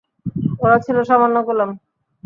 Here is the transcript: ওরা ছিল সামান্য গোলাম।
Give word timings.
ওরা 0.59 0.77
ছিল 0.85 0.97
সামান্য 1.09 1.35
গোলাম। 1.47 1.69